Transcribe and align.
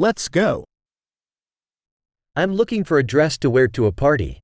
Let's 0.00 0.28
go. 0.28 0.64
I'm 2.36 2.52
looking 2.54 2.84
for 2.84 2.98
a 2.98 3.06
dress 3.06 3.36
to 3.38 3.50
wear 3.50 3.66
to 3.66 3.86
a 3.86 3.92
party. 3.92 4.34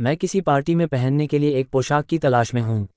मैं 0.00 0.16
किसी 0.16 0.40
party 0.40 0.74
में 0.74 0.86
पहनने 0.88 1.26
के 1.26 1.38
लिए 1.38 1.58
एक 1.60 1.68
पोशाक 1.70 2.06
की 2.06 2.18
तलाश 2.18 2.54
में 2.54 2.62
हूँ 2.62 2.88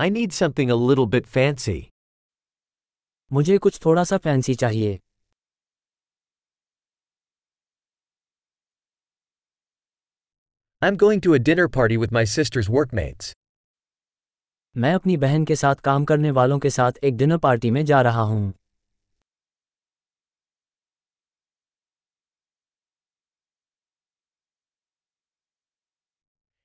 I 0.00 0.08
need 0.10 0.32
something 0.32 0.70
a 0.70 0.78
little 0.86 1.10
bit 1.14 1.26
fancy. 1.36 1.80
मुझे 3.32 3.58
कुछ 3.58 3.80
थोड़ा 3.84 4.04
सा 4.04 4.18
फैंसी 4.18 4.54
चाहिए 4.54 4.98
I'm 10.81 10.95
going 10.95 11.21
to 11.21 11.33
a 11.33 11.39
dinner 11.39 11.67
party 11.67 11.97
with 11.97 12.11
my 12.11 12.23
sister's 12.23 12.67
workmates. 12.69 13.31
मैं 14.75 14.93
अपनी 14.93 15.15
बहन 15.17 15.45
के 15.45 15.55
साथ 15.55 15.75
काम 15.75 16.03
करने 16.05 16.31
वालों 16.31 16.57
के 16.59 16.69
साथ 16.69 16.91
एक 17.03 17.15
डिनर 17.17 17.37
पार्टी 17.37 17.71
में 17.71 17.83
जा 17.85 18.01
रहा 18.01 18.21
हूँ 18.21 18.53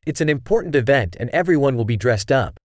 It's 0.06 0.20
an 0.20 0.28
important 0.28 0.74
event 0.74 1.16
and 1.20 1.30
everyone 1.40 1.76
will 1.76 1.88
be 1.92 1.96
dressed 2.04 2.32
up. 2.38 2.58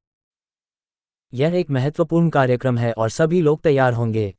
यह 1.33 1.55
एक 1.55 1.69
महत्वपूर्ण 1.69 2.29
कार्यक्रम 2.29 2.77
है 2.77 2.91
और 2.93 3.09
सभी 3.09 3.41
लोग 3.41 3.61
तैयार 3.61 3.93
होंगे 3.93 4.33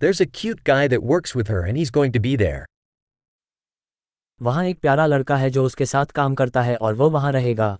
There's 0.00 0.20
a 0.20 0.26
cute 0.26 0.64
guy 0.64 0.88
that 0.88 1.02
works 1.02 1.34
with 1.34 1.48
her 1.48 1.60
and 1.66 1.76
he's 1.76 1.90
going 1.90 2.12
to 2.12 2.20
be 2.20 2.36
there. 2.36 2.64
वहाँ 4.42 4.64
एक 4.64 4.78
प्यारा 4.80 5.06
लड़का 5.06 5.36
है 5.36 5.50
जो 5.50 5.64
उसके 5.64 5.86
साथ 5.86 6.06
काम 6.16 6.34
करता 6.34 6.62
है 6.62 6.76
और 6.76 6.94
वो 6.94 7.10
वहाँ 7.10 7.32
रहेगा 7.32 7.76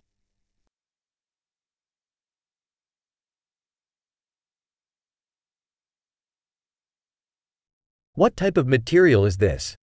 What 8.16 8.36
type 8.36 8.58
of 8.58 8.66
material 8.66 9.24
is 9.26 9.38
this? 9.38 9.74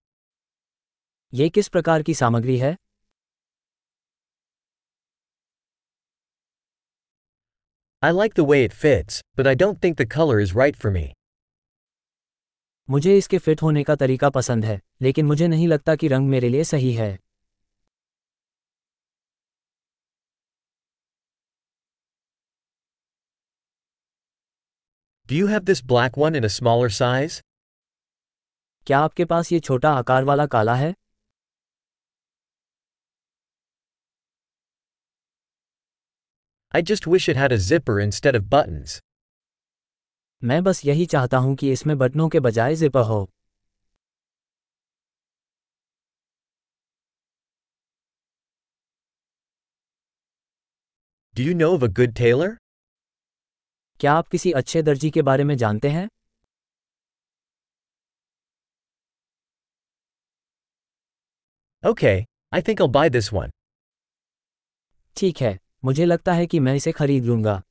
ये 1.34 1.50
किस 1.50 1.67
प्रकार 1.67 2.03
की 2.03 2.14
सामग्री 2.14 2.58
है 2.58 2.76
I 8.02 8.12
like 8.12 8.36
the 8.36 8.44
way 8.44 8.64
it 8.64 8.73
fits, 8.73 9.22
but 9.36 9.48
I 9.48 9.56
don't 9.56 9.81
think 9.81 9.98
the 9.98 10.06
color 10.06 10.40
is 10.40 10.53
right 10.53 10.76
for 10.76 10.92
me. 10.92 11.14
मुझे 12.91 13.16
इसके 13.19 13.38
फिट 13.38 13.62
होने 13.62 13.83
का 13.84 13.94
तरीका 13.97 14.30
पसंद 14.30 14.64
है 14.64 14.80
लेकिन 15.02 15.27
मुझे 15.27 15.48
नहीं 15.48 15.69
लगता 15.69 15.94
कि 15.97 16.08
रंग 16.08 16.28
मेरे 16.28 16.48
लिए 16.48 16.64
सही 16.64 16.92
है 16.92 17.19
Do 25.28 25.36
you 25.38 25.47
have 25.47 25.64
this 25.64 25.80
black 25.91 26.16
one 26.16 26.34
in 26.34 26.44
a 26.44 26.48
smaller 26.55 26.88
size? 26.94 27.41
क्या 28.86 28.98
आपके 28.98 29.25
पास 29.25 29.53
ये 29.53 29.60
छोटा 29.60 29.92
आकार 29.92 30.25
वाला 30.25 30.47
काला 30.47 30.75
है 30.75 30.92
I 36.75 36.80
just 36.91 37.06
wish 37.06 37.28
it 37.28 37.36
had 37.36 37.53
a 37.53 37.58
zipper 37.58 37.98
instead 38.00 38.34
of 38.34 38.48
buttons. 38.50 39.00
मैं 40.43 40.62
बस 40.65 40.85
यही 40.85 41.07
चाहता 41.07 41.39
हूँ 41.39 41.55
कि 41.57 41.73
इसमें 41.73 41.97
बटनों 41.98 42.29
के 42.29 42.41
बजाय 42.41 42.75
जिपर 42.77 43.03
हो 43.03 43.29
Do 51.37 51.45
you 51.45 51.55
know 51.55 51.69
of 51.75 51.84
a 51.84 51.89
good 51.99 52.15
tailor? 52.21 52.51
क्या 54.00 54.12
आप 54.12 54.28
किसी 54.28 54.53
अच्छे 54.53 54.83
दर्जी 54.83 55.11
के 55.11 55.22
बारे 55.22 55.44
में 55.44 55.56
जानते 55.56 55.89
हैं 55.89 56.09
Okay, 61.83 62.16
I 62.53 62.61
think 62.61 62.81
I'll 62.81 62.95
buy 62.99 63.09
this 63.09 63.33
one. 63.33 63.50
ठीक 65.16 65.41
है 65.41 65.59
मुझे 65.84 66.05
लगता 66.05 66.33
है 66.33 66.47
कि 66.47 66.61
मैं 66.61 66.75
इसे 66.75 66.93
खरीद 66.93 67.25
लूँगा 67.25 67.62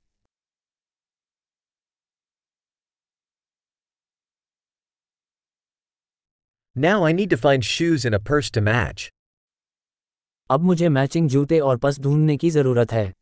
Now 6.76 7.04
I 7.04 7.12
need 7.12 7.30
to 7.30 7.36
find 7.38 7.64
shoes 7.64 8.04
and 8.04 8.14
a 8.14 8.18
purse 8.20 8.50
to 8.50 8.60
match. 8.60 9.08
अब 10.50 10.62
मुझे 10.62 10.88
मैचिंग 10.88 11.28
जूते 11.28 11.58
और 11.60 11.76
पस 11.76 11.98
ढूंढने 12.00 12.36
की 12.36 12.50
जरूरत 12.50 12.92
है 12.92 13.12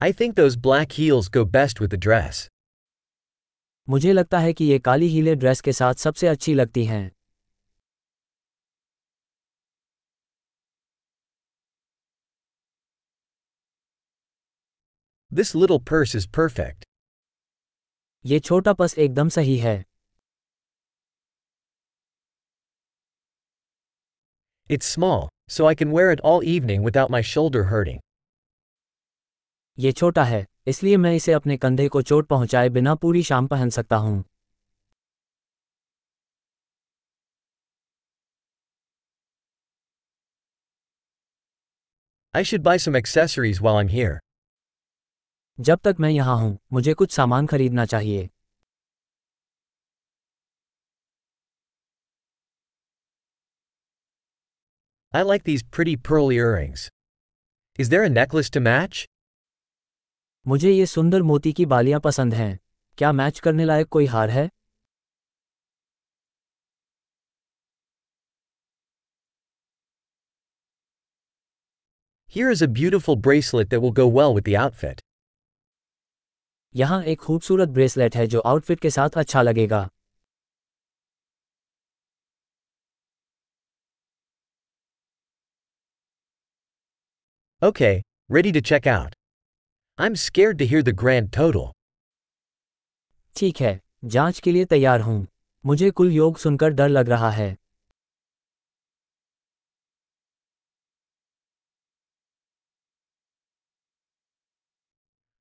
I 0.00 0.12
think 0.12 0.36
those 0.36 0.56
black 0.68 0.92
heels 0.92 1.28
go 1.36 1.44
best 1.56 1.80
with 1.80 1.90
the 1.90 2.00
dress. 2.06 2.46
मुझे 3.88 4.12
लगता 4.12 4.38
है 4.38 4.52
कि 4.52 4.64
ये 4.64 4.78
काली 4.78 5.08
हीले 5.08 5.34
ड्रेस 5.34 5.60
के 5.60 5.72
साथ 5.72 5.94
सबसे 5.94 6.26
अच्छी 6.26 6.54
लगती 6.54 6.84
हैं 6.84 7.10
This 15.32 15.54
little 15.54 15.78
purse 15.78 16.14
is 16.14 16.26
perfect. 16.26 16.84
ये 18.26 18.38
छोटा 18.40 18.72
पस 18.72 18.98
एकदम 18.98 19.28
सही 19.28 19.56
है 19.58 19.84
It's 24.70 24.86
small, 24.86 25.28
so 25.48 25.66
I 25.66 25.74
can 25.74 25.92
wear 25.92 26.10
it 26.12 26.20
all 26.20 26.42
evening 26.54 26.82
without 26.86 27.10
my 27.10 27.20
shoulder 27.32 27.62
hurting. 27.64 28.00
ये 29.78 29.92
छोटा 29.92 30.24
है 30.24 30.44
इसलिए 30.66 30.96
मैं 30.96 31.14
इसे 31.16 31.32
अपने 31.32 31.56
कंधे 31.56 31.88
को 31.88 32.02
चोट 32.02 32.26
पहुंचाए 32.28 32.68
बिना 32.68 32.94
पूरी 32.94 33.22
शाम 33.22 33.46
पहन 33.46 33.70
सकता 33.70 33.96
हूं 33.96 34.22
I 42.34 42.42
should 42.42 42.62
buy 42.62 42.76
some 42.76 42.96
accessories 42.96 43.60
while 43.60 43.76
I'm 43.76 43.88
here. 43.88 44.18
जब 45.59 45.79
तक 45.83 45.95
मैं 45.99 46.09
यहाँ 46.09 46.35
हूँ 46.37 46.57
मुझे 46.73 46.93
कुछ 46.93 47.11
सामान 47.11 47.47
खरीदना 47.47 47.85
चाहिए 47.85 48.29
I 55.13 55.21
like 55.21 55.43
these 55.43 55.61
pretty 55.61 55.95
pearl 55.95 56.31
earrings. 56.31 56.89
Is 57.79 57.89
there 57.89 58.03
a 58.03 58.09
necklace 58.09 58.49
to 58.49 58.63
match? 58.67 59.05
मुझे 60.45 60.71
ये 60.71 60.85
सुंदर 60.85 61.21
मोती 61.21 61.53
की 61.53 61.65
बालियाँ 61.65 61.99
पसंद 61.99 62.33
हैं 62.33 62.59
क्या 62.97 63.11
मैच 63.11 63.39
करने 63.39 63.65
लायक 63.65 63.87
कोई 63.87 64.05
हार 64.05 64.29
है 64.29 64.49
Here 72.35 72.51
is 72.51 72.61
a 72.63 72.67
beautiful 72.67 73.15
bracelet 73.15 73.69
that 73.69 73.81
will 73.81 73.91
go 73.91 74.07
well 74.07 74.33
with 74.33 74.45
the 74.45 74.57
outfit. 74.57 75.01
यहाँ 76.75 77.03
एक 77.03 77.19
खूबसूरत 77.19 77.69
ब्रेसलेट 77.69 78.15
है 78.15 78.27
जो 78.27 78.39
आउटफिट 78.39 78.79
के 78.79 78.89
साथ 78.89 79.17
अच्छा 79.17 79.41
लगेगा 79.41 79.89
Okay, 87.61 88.03
ready 88.29 88.51
to 88.51 88.61
check 88.61 88.87
out. 88.87 89.13
I'm 89.99 90.15
scared 90.17 90.57
to 90.59 90.65
hear 90.65 90.81
the 90.81 90.93
grand 90.93 91.29
total. 91.31 91.69
ठीक 93.35 93.61
है 93.61 93.79
जाँच 94.05 94.39
के 94.39 94.51
लिए 94.51 94.65
तैयार 94.65 95.01
हूँ 95.01 95.15
मुझे 95.63 95.89
कुल 95.91 96.11
योग 96.11 96.37
सुनकर 96.37 96.69
डर 96.71 96.89
लग 96.89 97.09
रहा 97.09 97.29
है 97.31 97.55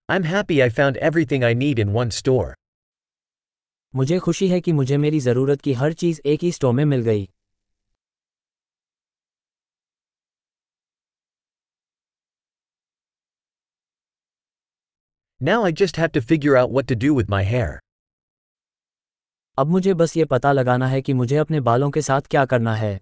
I'm 0.09 0.23
happy 0.23 0.57
I 0.63 0.69
found 0.69 0.97
everything 0.97 1.43
I 1.43 1.53
need 1.53 1.79
in 1.79 1.89
one 1.93 2.11
store. 2.17 2.53
मुझे 3.93 4.19
खुशी 4.19 4.47
है 4.47 4.59
कि 4.61 4.71
मुझे 4.71 4.97
मेरी 4.97 5.19
ज़रूरत 5.19 5.61
की 5.61 5.73
हर 5.73 5.93
चीज़ 5.93 6.21
एक 6.25 6.43
ही 6.43 6.51
स्टोर 6.51 6.73
में 6.73 6.85
मिल 6.85 7.01
गई 7.01 7.27
Now 15.41 15.63
I 15.63 15.71
just 15.71 15.97
have 15.97 16.11
to 16.13 16.21
figure 16.21 16.55
out 16.57 16.71
what 16.71 16.87
to 16.87 16.95
do 16.95 17.13
with 17.17 17.29
my 17.29 17.43
hair. 17.49 17.73
अब 19.57 19.67
मुझे 19.67 19.93
बस 19.93 20.17
ये 20.17 20.25
पता 20.25 20.51
लगाना 20.51 20.87
है 20.87 21.01
कि 21.01 21.13
मुझे 21.13 21.37
अपने 21.37 21.59
बालों 21.59 21.89
के 21.91 22.01
साथ 22.01 22.21
क्या 22.21 22.45
करना 22.45 22.75
है 22.75 22.99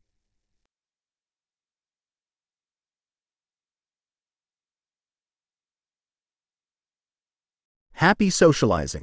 Happy 8.00 8.30
socializing. 8.30 9.02